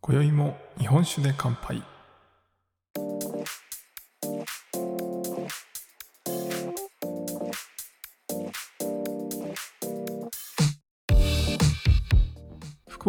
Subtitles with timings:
[0.00, 1.91] 今宵も日本酒で乾杯。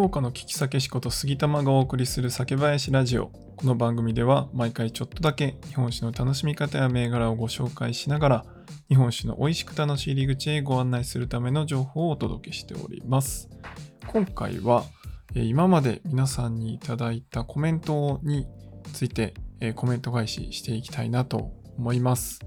[0.03, 3.27] 福岡の聞き酒師こと杉玉がお送りする酒林ラジオ。
[3.55, 8.45] この番組では毎回ちょっとだけ日本酒の楽しみ方や銘柄をご紹介しながら
[8.89, 13.47] 日本酒の美味しく楽しい入り口へご案内するための情報をお届けしております。
[14.07, 14.83] 今回は
[15.35, 18.45] 今まで皆さんにいただいたコメントに
[18.91, 19.33] ついて、
[19.75, 22.41] コメント返ししていきたいなと思います。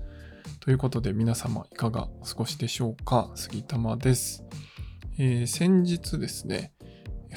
[0.60, 3.30] ということで皆様いかがお過ごしでしょうか？
[3.34, 4.44] 杉玉です、
[5.18, 6.74] えー先日ですね、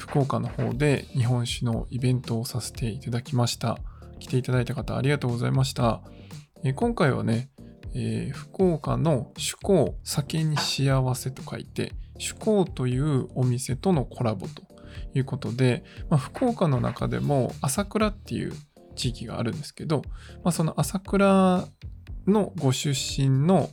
[0.00, 3.78] 福岡の方で日本酒のイベントをさせていただきました。
[4.18, 6.00] 来ていただいた方ありがとうございました。
[6.64, 7.50] えー今回はね、
[7.94, 14.62] えー福岡の趣向酒に幸せと書いて趣向というお店とのコラボと
[15.14, 18.54] いうことで、まあ、福岡の中でも朝倉っていう
[18.96, 20.02] 地域があるんですけど、
[20.42, 21.66] まあ、その朝倉
[22.26, 23.68] のご出身の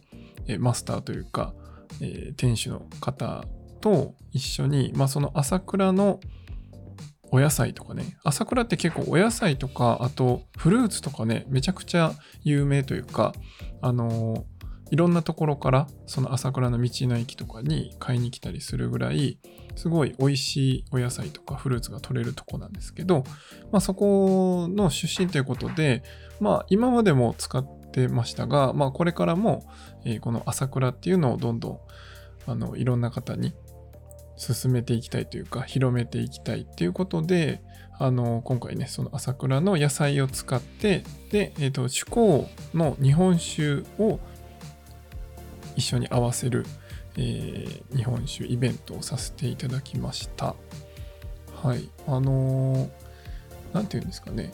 [0.60, 1.54] マスターというか、
[2.02, 3.46] えー店主の方
[3.80, 6.20] と一緒に、まあ、その朝倉の
[7.32, 8.18] お野菜とかね。
[8.24, 13.34] 朝倉って結構お野菜とかあとフルーツとかねめちゃくちゃ有名というか
[13.82, 14.46] あの
[14.92, 19.40] いろんなところからその朝倉の道の駅とかに買いに来たりするぐらい
[19.76, 23.24] すごい美味しいお野菜とかフルーツが取れるとこなんですけど、
[23.72, 26.04] まあ、そこの出身ということで、
[26.40, 29.66] まあ、今までも使ってましたが、まあ、これからも、
[30.06, 31.80] えーこの朝倉っていうのをどんどん
[32.48, 33.54] あのいろんな方に
[34.38, 37.62] 進めていきたいというか広めていきたいっていうことで
[38.00, 44.20] あの今回ねその朝倉の野菜を使ってで、えー、と趣向の日本酒を
[45.76, 46.66] 一緒に合わせる、
[47.18, 50.56] えー日本酒イベントをさせていただきました。
[51.64, 51.90] はい。
[52.06, 54.54] あのーていうんですかね。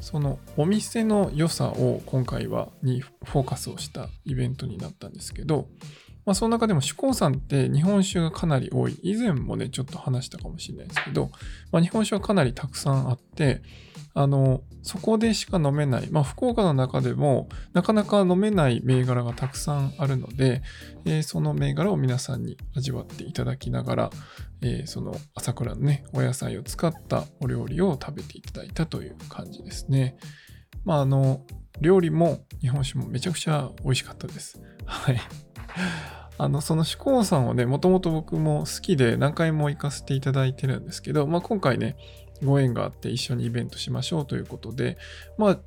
[0.00, 5.68] そのお店の良さを今回はにフォーカスをしたイベントになったんですけど、
[6.26, 8.98] まあ、その中でも趣向さんって日本酒がかなり多い。
[9.02, 11.30] 以前もね、ちょっと話したかもしれないですけど、
[11.72, 13.62] まあ、日本酒はかなりたくさんあって、
[14.12, 20.62] あの、そこでしか飲めない、まあ、福岡の中でもなかなか飲めない銘柄がたくさんあるので、
[21.04, 24.10] えーその銘柄を皆さんに味わっていただきながら、
[24.62, 30.16] えーその朝倉のね、お野菜を使ったお料理を食べていただいたという感じですね。
[30.84, 31.44] まあ、あの、
[31.80, 34.60] 料理も日本酒もめちゃくちゃ美味しかったです。
[34.86, 35.20] はい。
[36.38, 41.96] あの、その志向さんをね、もともと僕も好きで何回も行かせていただいてるんですけど、まあ今回ね、
[42.42, 44.96] ご縁があって一緒にイベントしましょうということで、
[45.36, 45.58] まあ、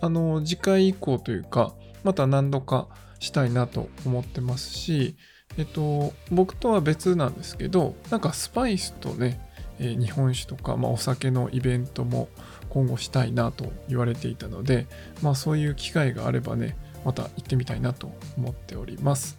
[0.00, 1.74] あの、次回以降というか、
[2.04, 5.16] また何度かしたいなと思ってますし、
[5.58, 9.40] えっと、僕とは別なんですけど、なんかスパイスとね、
[9.78, 12.28] え日本酒とか、まあ、お酒のイベントも
[12.68, 14.86] 今後したいなと言われていたので、
[15.22, 19.38] まあそういう機会があればね、また行ってみたいなと思っております。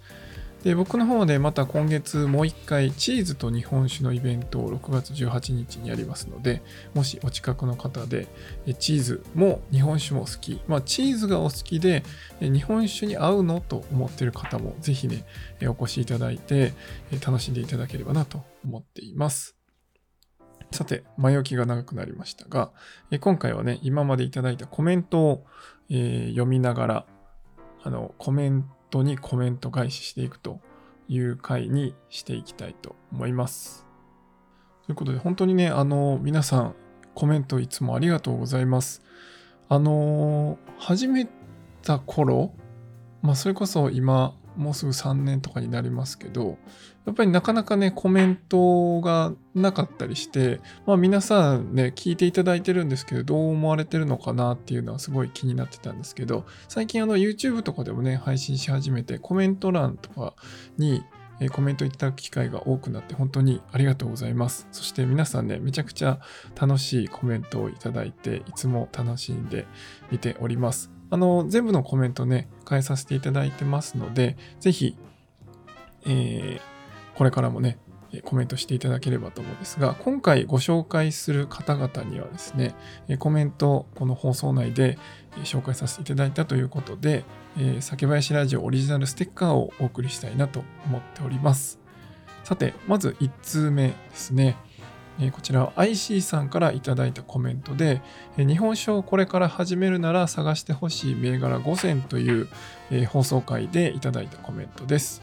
[0.64, 6.62] で、僕の方でまた今月もう一回チーズと日本酒のイベントを6月18日にやりますので、
[6.94, 8.28] もしお近くの方で
[8.80, 12.04] チーズも日本酒も好き、まあチーズがお好きで
[12.40, 15.26] 日本酒に合うのと思ってる方もぜひね、
[15.64, 16.72] お越しいただいて
[17.26, 19.58] 楽しんでいただければなと思っています。
[20.72, 22.72] さて、前置きが長くなりましたが、
[23.20, 25.46] 今回はね、今までいただいたコメントを、
[25.90, 27.06] 読みながら、
[27.84, 30.62] あの、コメントにコメント返ししていくと
[31.08, 33.86] いう回にしていきたいと思います。
[34.86, 36.76] ということで、本当にね、あの、皆さん、
[37.14, 39.02] コメントいつもありがとうございます。
[39.70, 41.28] あの、始め
[41.84, 42.54] た頃、
[43.22, 46.58] まあ、それこそ今、もうすぐ3年とかになりますけど、
[47.06, 60.34] やっぱりなかなかね、コメントがなかったりして、まあ皆さんね、聞いていただいてるんですけど、どう思われてるのかなっていうのはすごい気になってたんですけど、最近あの YouTube とかでもね、配信し始めて、コメント欄とか
[60.78, 61.04] に、
[61.52, 64.68] コメントいただく機会が多くなって本当にありがとうございます。
[64.72, 66.20] そして皆さんね、めちゃくちゃ
[66.60, 69.66] 楽しいコメントをいただいて、いつも楽しんで
[70.12, 70.93] 見ております。
[71.14, 74.98] あの、全部のコメントね、変えさせていただいてますので、ぜひ、
[76.08, 76.62] えー
[77.16, 77.78] これからもね、
[78.24, 82.74] コメントしていただければと思うんですが、今回ご紹介する方々にはですね、
[83.20, 84.98] コメント、この放送内で
[85.44, 87.24] 紹介させていただいたということで、
[87.60, 91.80] え酒林ラジオオリジナルステッカーをお送りしたいなと思っております。
[92.44, 94.58] さて、まず1通目ですね。
[95.20, 98.02] えこちらは IC さんからいただいたコメントで、
[98.38, 102.48] え日本酒をこれから始めるなら探してほしい銘柄5選という、
[102.92, 105.22] え放送回でいただいたコメントです、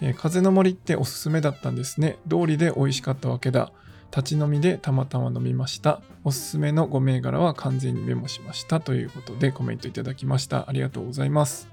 [0.00, 2.18] え風の森っておすすめだったんですね。
[2.28, 3.72] 通りで美味しかったわけだ。
[4.14, 6.00] 立ち飲みでたまたま飲みました。
[6.24, 10.68] おすすめの5銘柄は完全にメモしましたということでコメントいただきました。
[10.68, 11.68] ありがとうございます。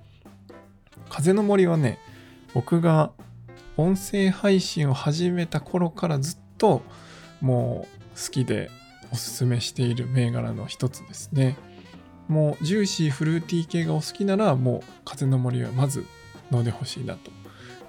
[1.09, 1.99] 風の森はね、
[2.53, 3.11] 僕が
[3.75, 6.83] 音声配信を始めた頃からずっと
[7.41, 8.69] もう好きで
[9.11, 11.57] おすすめしている銘柄の一つですね。
[12.27, 16.05] もうジューシーフルーティー系がお好きならもう風の森はまず
[16.51, 17.31] 飲んでほしいなと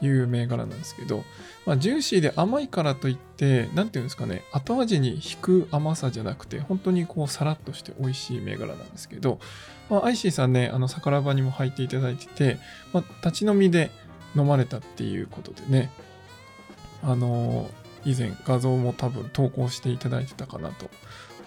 [0.00, 1.24] いう銘柄なんですけど、
[1.66, 9.40] まあ、ジューシーで甘いからといって、何て言うんですかね、後味に引く甘さじゃなくて、本当にこうさらっとして美味しい銘柄なんですけど、
[9.90, 12.58] まあ、アイシーさんね、あの、桜庭にも入っていただいてて、
[12.92, 13.90] まあ、立ち飲みで
[14.36, 15.90] 飲まれたっていうことでね、
[17.02, 17.68] あのー、
[18.04, 20.88] 以前画像も多分投稿していただいてたかなと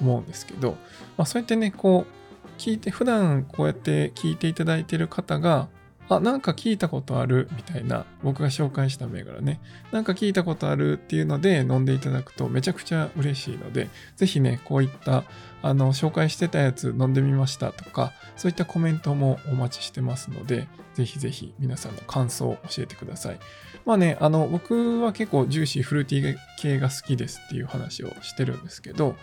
[0.01, 0.71] 思うんですけど、
[1.18, 5.68] まあ、そうやってね、こう、聞いて、普段こうやって聞いていただいてる方が、
[6.17, 9.61] あ、なんか聞いたことあるみたいな、僕が紹介した銘柄ね、
[9.91, 15.23] なんか聞いたことあるっていうので飲んでいただくとめちゃくちゃ嬉しいので、ぜひね、こういった、
[15.61, 23.39] あの、紹介してたやつ飲んでみましたとか、そういったコメントもお待ちしてますので、ぜひぜひ皆さんの感想を教えてください。
[23.85, 29.15] まあね、あの、僕は結構ジューシーフルーティー系が好きですっていう話をしてるんですけど、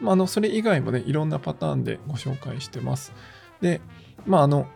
[0.00, 3.12] まあ、あの、それ以外もね、いろんなパターンでご紹介してます。
[3.60, 3.80] で、
[4.26, 4.66] まあ、あの、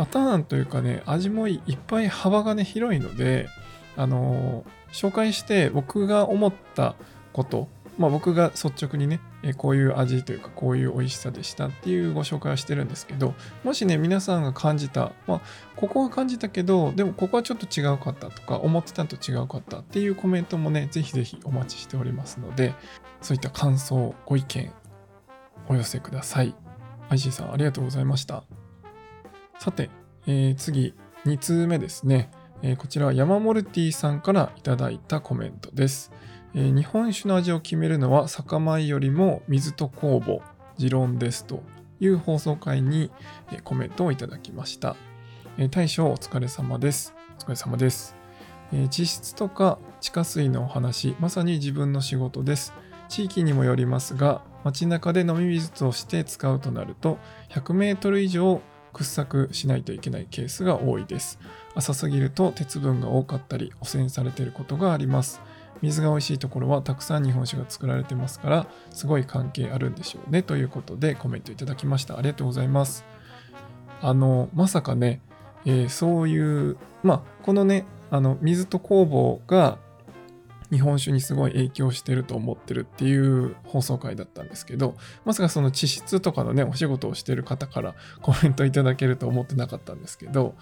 [0.00, 3.50] パターンというかね、味もいっぱい幅がね、広いので、
[3.98, 6.94] あのー、紹介して僕が思った
[7.34, 7.68] こと、
[7.98, 15.40] まあ僕が率直にね、えこういう味というかこういう美味しさでしたっていうご紹介はしてるんですけど、もしね、皆さんが感じた、まあ、
[15.76, 22.72] ここは感じたけど、でもここはちょっと違うかったとか、思ってたと違うかったっていうコメントもね、ぜひぜひお待ちしておりますので、
[23.20, 24.72] そういった感想、ご意見、
[25.68, 26.54] お寄せください。
[27.10, 28.44] IC さん、ありがとうございました。
[29.62, 29.90] さて、
[30.26, 30.94] えー、次、
[31.26, 32.30] 2通目ですね。
[32.62, 36.12] えー、こちらは山モルティさんからいただいたコメントです。
[36.54, 40.42] えー、日本酒の味を決めるのは酒米よりも水と酵母、
[40.78, 41.62] 持論ですと
[42.00, 43.10] いう放送回に、
[43.62, 44.96] コメントをいただきました。
[45.58, 47.12] え大将お疲れ様です。
[47.38, 48.16] お疲れ様です。
[48.72, 52.72] え地質とか地下水のお話、まさに自分の仕事です。
[53.10, 57.18] 地域にもよりますが、街中で飲み水として使うとなると、
[57.50, 58.62] 100メートル以上
[58.92, 61.38] 掘削しないといけないケースが多いです。
[61.74, 65.40] 浅すぎると鉄分が多かったり汚染されていることがあります。
[65.82, 73.04] 水が美味しいところはたくさん日本酒が作られてますからすごい関係あるんでしょうねということでコメントいただきましたありがとうございます
[74.02, 75.20] あのまさかね、
[75.64, 79.78] えー、そういうまあこのねあの水と酵母が
[80.70, 84.94] 日本酒にすごい影響してると思ってるっていう放送回だったんですけど、
[85.24, 90.54] まさかその地質とかのね、お仕事をしてる方から コメントいただけると思ってなかったんですけど、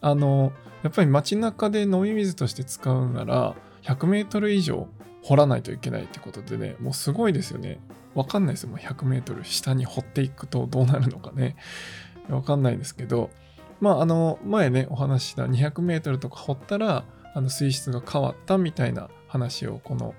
[0.00, 0.52] あの、
[0.82, 4.88] やっぱり街中で飲み水として使うなら、100メートル以上
[5.22, 7.78] 掘らないといけないってことでね、もうすごいですよね。
[8.14, 8.70] わかんないですよ。
[8.70, 11.56] もう100メートル下に掘っていくとどうなるのかね。
[12.28, 13.30] わかんないですけど、
[13.80, 17.04] まあ、あの、前ね、お話した200メートルとか掘ったら、
[17.34, 20.14] あの水質が変わったみたいな話をこの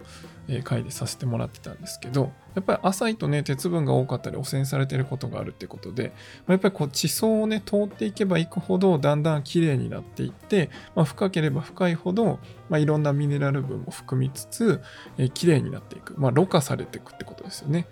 [0.63, 6.13] 回でさせてもらってたんですけどやっぱり浅いとね鉄分が多かったり汚染されてることがあるってことで、
[6.48, 12.39] やっぱりこう地層をね通っていけばいくほどだんだん綺麗になっていって、まあ、深ければ深いほど、
[12.70, 14.82] まあ、いろんなミネラル分も含みつつ、
[15.20, 17.88] えー、綺麗になっていく、まあ、ろ過されていくってことですよね、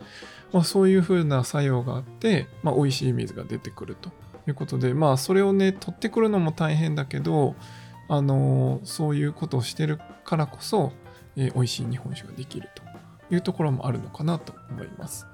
[0.51, 4.09] まあ、そういう風な作用があって、まあ、美味しい水が出てくると
[4.47, 7.55] いうことでまあそれをね取ってくるのも大変だけど
[8.13, 10.91] あの、そういうことをしてるからこそ
[11.35, 12.83] えー、美味しい日本酒ができると
[13.33, 15.27] いうところもあるのかなと思います。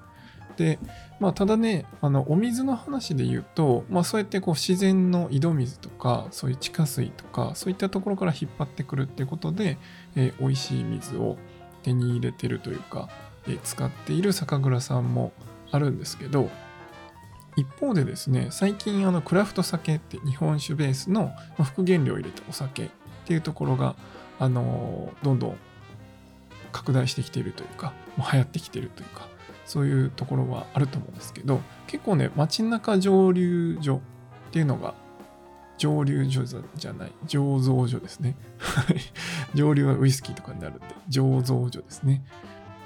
[0.57, 0.79] で、
[1.19, 9.77] まあ、ただね、あの、お水の話で言うと、まあ、そうやってこう自然の井戸水とか、そういう地下水とか、そういったところから引っ張ってくるっていうことで、
[10.15, 11.37] えー、美味しい水を
[11.83, 13.07] 手に入れてるというか、
[13.47, 15.31] えー、使っている酒蔵さんも
[15.71, 16.49] あるんですけど、
[17.55, 21.31] 一方でですね、最近あのクラフト酒って日本酒ベースの
[21.63, 22.89] 副原料を入れたお酒っ
[23.25, 23.95] ていうところが、
[24.39, 25.57] あのー、どんどん
[26.77, 29.27] 拡大してきているというか、もう流行ってきているというか、
[29.65, 33.95] そういうところはあると思うんですけど、結構ね、街中蒸留所
[34.49, 34.93] っていうのが、
[35.79, 36.43] 蒸留所
[36.75, 38.35] じゃない、醸造所ですね。
[39.55, 42.23] 蒸留はウイスキーとかになるんで、醸造所ですね。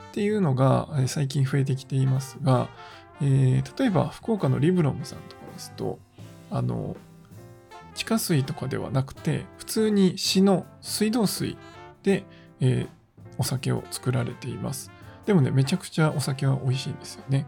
[0.09, 2.69] っていうのが最近増えてきていますが、
[3.21, 5.99] えー、例えば福岡のリブロムさんとかですと、
[6.49, 6.95] あの、
[7.93, 11.57] 地下水とかではなくて、普通に市の水道水
[12.03, 12.23] で、
[12.61, 13.00] えー、
[13.41, 14.91] お酒を作られています。
[15.25, 17.47] でもね、めちゃくちゃお酒は美味しいんですよね。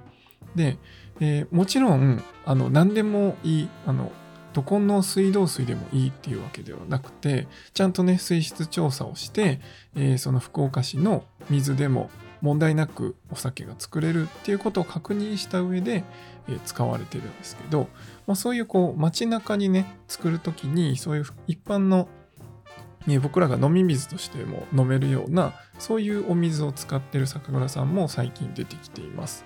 [0.55, 0.77] で、
[1.19, 4.11] えー、もちろん、あの、何でもいい、あの、
[4.53, 9.61] どこの水道水でもいいっていうわけではなくて、ちゃんとね、水質調査をして、
[9.95, 12.09] えー、その福岡市の水でも
[12.41, 16.03] 問題なくお酒が作れるっていうことを確認した上で、
[16.49, 17.87] え、使われてるんですけど、
[18.27, 22.07] まあ、そういうこう街中にね、作るときに、そういう一般の
[23.21, 29.45] 僕らが飲み水としても飲めるようなそういうお水を使ってる酒蔵さんも最近出てきています。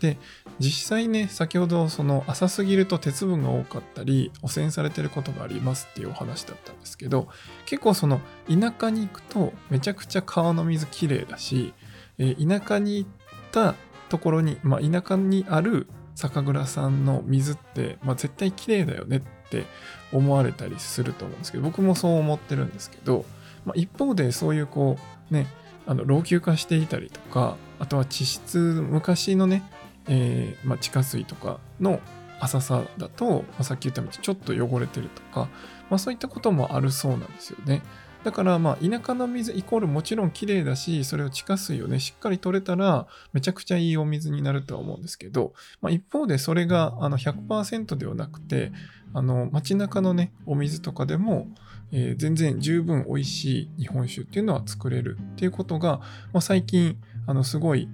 [0.00, 0.16] で
[0.58, 7.28] 実際ね先ほどその浅すぎると鉄分が多かったり汚染されてることがありますっていうお話だったんですけど
[7.66, 11.74] 結構その田舎に行くとめちゃくちゃ川の水きれいだし、
[12.18, 13.10] えー、田舎に行っ
[13.50, 13.74] た
[14.08, 15.88] ところに、まあ、田舎にある
[16.18, 19.20] 酒蔵さんの水って、まあ、絶対きれいだよねっ
[19.50, 19.66] て
[20.12, 23.24] 思われたりすると思うんですけど僕もそう思ってるんですけど、
[23.64, 24.98] まあ、一方でそういうこ
[25.30, 25.46] うね
[25.86, 29.62] あの老朽化していたりとかあとは地質昔のね、
[30.08, 32.00] えー、まあ、地下水とかの
[32.40, 35.48] 浅さだと、まあ、さっき言ったようにちょっと汚れてるとか、
[35.88, 37.82] まあ、そういったこともあるそうなんですよね。
[38.24, 48.72] だからまあ田舎の水イコールもちろん綺麗だし、それを地下水をね、しっかり取れたらめちゃくちゃいいお水になるとは思うんですけど、まあ、一方でそれがあの100%ではなくて、
[49.14, 51.48] あの街中のね、お水とかでも、
[51.92, 55.98] えー、全然十分美味しい日本酒っていうのは作れるっていうことが、
[56.32, 57.88] まあ、最近あのすごい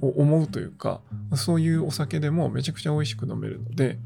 [0.00, 1.00] 思うというか、
[1.36, 3.98] そういうお酒でもめちゃくちゃ美味しく飲めるので、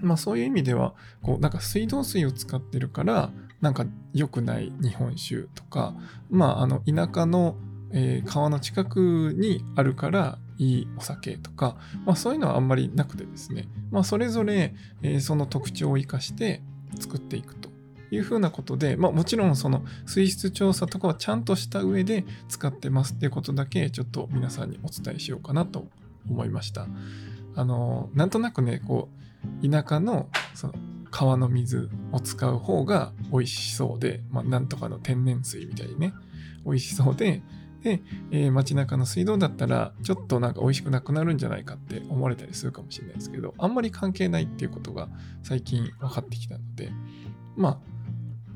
[0.00, 3.30] まあそういう意味では、こうなんか水道水を使ってるから、
[3.62, 5.94] なんか良くない日本酒とか、
[6.30, 7.56] まああの田舎の、
[7.92, 16.60] えー、川の近くにあるからいいお酒とか、まあそういうのはあんまりなくてですね、まあそれぞれ、えー、その特徴を生かして
[17.00, 17.72] 作っていくと。
[18.14, 25.86] いうふうなことで、まあ、もちろんその水質調査とかはちゃんとした上で使ってますっていうことだけちょっと皆さんにお伝えしようかなと
[26.28, 26.86] 思いました。
[27.54, 29.08] あの、なんとなくね、こ
[29.62, 30.74] う、田舎のその
[31.12, 36.14] 川の水を使う方が美味しそうで、まあ、なんとかの天然水みたいにね、
[36.64, 37.42] 美味しそうで、
[37.82, 38.00] で、
[38.30, 45.08] えー、街中の水道だったら、ちょっとなんか美味しくなくなるんじゃないかって思われたりするかもしれないですけど、あんまり関係ないっていうことが
[45.42, 46.90] 最近分かってきたので、
[47.56, 47.78] まあ、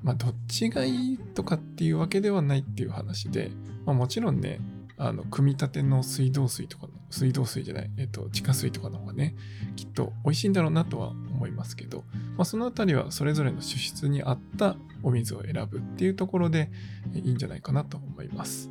[0.02, 3.50] まあ、どっちがいいとかっていうわけではないっていう話で、
[3.84, 4.60] まあ、もちろんね、
[4.96, 9.34] あの、組み立ての水道水とかの、水道水じゃない、えっと、地下水とかの方がね、
[9.74, 11.12] きっと美味しいんだろうなとは
[11.46, 12.04] 思いますけど、
[12.36, 16.70] まあ、そのあたりはそれぞれの主質に合ったお水を選ぶっていうところで
[17.14, 18.70] いいんじゃないかなと思います。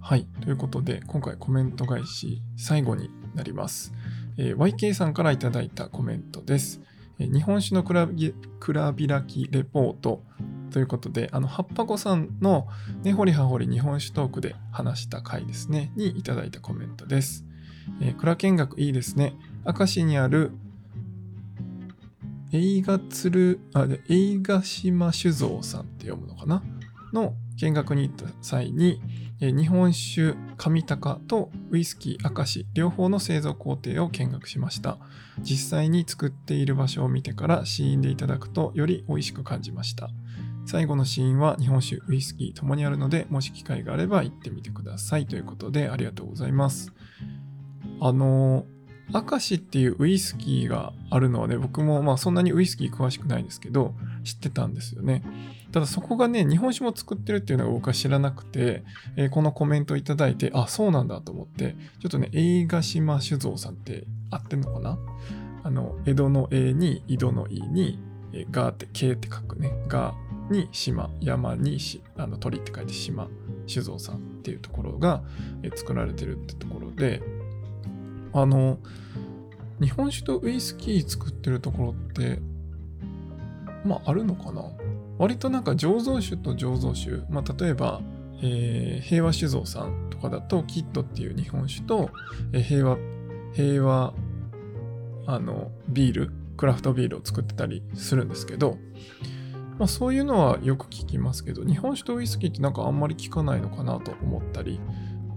[0.00, 0.26] はい。
[0.40, 3.92] ということで、今回コメント返し最後になります。
[4.36, 6.80] えー、YK さんから頂いたコメントです。
[7.18, 8.06] えー、日本酒の蔵
[8.92, 10.22] 開きレポート
[10.70, 12.66] ということで、あの、葉っぱ子さんの
[13.04, 17.44] 根掘り葉掘り日本酒トークで話した回ですね、にいただいたコメントです。
[18.00, 19.34] えー、蔵見学いいですね。
[19.64, 20.50] 明石にある
[22.52, 26.62] 映画鶴、あ、で、映画島酒造さんって読むのかな？
[27.12, 29.00] の見学に行った際に、
[29.40, 34.98] 日本酒上高とウイスキー明石両方の製造工程を見学しました
[35.40, 40.10] 実際に作っている場所を見てから試飲でいただくとより美味しく感じました
[40.64, 45.26] 最後のシーンは日本酒、ウイスキーともにあるので、もし機会があれば行ってみてください。
[45.26, 46.92] ということで、ありがとうございます。
[48.00, 48.64] あの、
[49.08, 53.94] 明石っていうウイスキーがあるのはね、僕もまあそんなにウイスキー詳しくないですけど、
[54.24, 55.22] 知ってたんですよね。
[55.70, 58.84] ただそこがね、日本酒も作ってるっていうのが僕は知らなくて、
[59.16, 64.98] えー、このコメントいただいて、あ、そうなんだと思って、ちょっとね、映画島酒造さんって合ってんのかな？
[65.64, 67.98] あの、江戸の A に井戸の E に、
[68.32, 73.28] えー、ガーって K って書くね、ガーに島、山にしあの鳥って書いて島
[73.66, 75.22] 酒造さんっていうところが、
[75.62, 77.22] えー、作られてるってところで、
[78.32, 78.78] あの、
[79.80, 82.40] 日本酒とウイスキー作ってるところって、
[83.84, 84.62] まああるのかな？
[85.18, 88.00] 割となんか醸造酒と醸造酒、まあ例えば、
[88.42, 92.10] えー、平和酒造さんとかだとキットっていう日本酒と、
[92.52, 92.98] えー、平和、
[93.52, 94.14] 平和、
[95.26, 98.78] あの、ビール、クラフトビールを作ってたりするんですけど、
[99.78, 104.80] まあそういうのはよく聞きますけど、日本酒とウイスキーってなんかあんまり聞かないのかなと思ったり、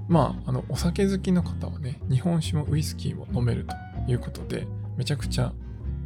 [0.07, 3.75] まあ、あの、お酒好きの方はね、日本酒もウイスキーも飲めると
[4.11, 5.51] いうことで、めちゃくちゃ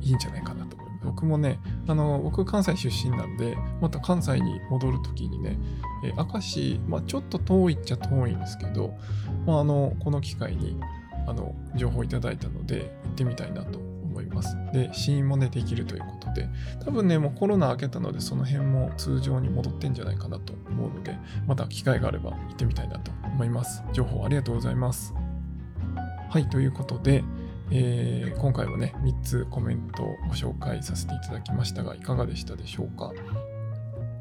[0.02, 1.06] いいんじゃないかなと思います。
[1.06, 5.58] 僕もね、あの、僕関西出身なんで、また関西に戻るときにね、
[6.04, 8.94] え明石、まあちょっと遠いっちゃ遠いんですけど、
[9.46, 10.78] まああの、この機会に、
[11.28, 13.80] あの、情報いただいたので、行ってみたいなと
[14.30, 14.58] 思います。
[14.72, 16.48] で、試飲もね、できるということで、
[16.86, 21.18] 多分ね、もうコロナ明けたので、その辺も通常に戻ってんじゃないかなと思うので、
[21.48, 23.84] また機会があれば行ってみたいなと思います。
[23.94, 25.14] 情報ありがとうございます。
[26.30, 27.24] はい、ということで、
[27.72, 33.14] えー、今回はね、3つコメントをご紹介させていただきましたが、いかがでしたでしょうか？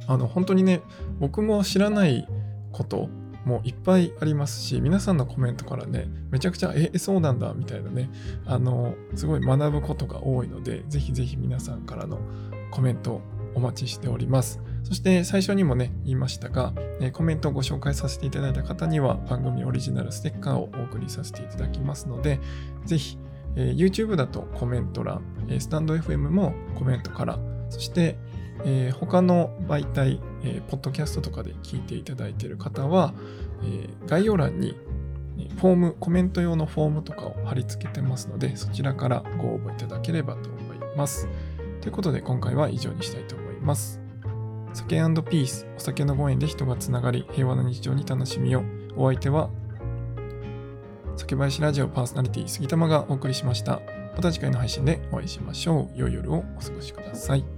[0.07, 0.81] あの、本当にね、
[1.19, 2.27] 僕も知らない
[2.73, 3.09] こと
[3.45, 8.11] もういっぱいありますし、皆さんのコメントからね、めちゃくちゃ、え、そうなんだ、みたいなね、
[8.47, 12.18] あの、すごい学ぶことが多いので、ぜひぜひ皆さんからの
[12.71, 13.23] コメント
[13.54, 14.61] お待ちしております。
[14.85, 16.73] そして最初にもね、言いましたが、
[17.12, 22.40] コメントをご紹介させていただいた方には番組オリジナルステッカーをお送りさせていただきますので、
[22.85, 23.18] ぜひ、
[23.57, 25.23] YouTube だとコメント欄、
[25.59, 27.38] スタンド FM もコメントから、
[27.71, 28.16] そして、
[28.65, 33.15] えー、他の媒体、えー、ポッドキャストとかで聞いていただいている方は、
[33.62, 34.77] えー、概要欄に
[35.57, 41.29] フォーム、コメント用のフォームとかを貼り付けてますので、そちらからご応募いただければと思います。
[41.81, 44.00] ということで、今回は以上にしたいと思います。
[44.75, 48.62] 酒ピース、お酒のご縁で人がつながり、平和な日常に楽しみを。
[48.97, 49.50] お相手は、
[51.17, 53.81] 酒林ラジオパーソナリティ杉玉がお送りしました。
[54.15, 55.99] また次回の配信でお会いしましょう。
[55.99, 57.58] 良い夜をお過ごしください。